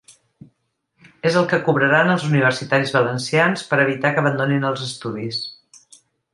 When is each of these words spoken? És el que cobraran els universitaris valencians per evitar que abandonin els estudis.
És 1.31 1.37
el 1.41 1.45
que 1.51 1.59
cobraran 1.67 2.09
els 2.15 2.25
universitaris 2.29 2.95
valencians 2.97 3.67
per 3.73 3.81
evitar 3.87 4.15
que 4.17 4.25
abandonin 4.25 4.69
els 4.71 4.89
estudis. 4.91 5.43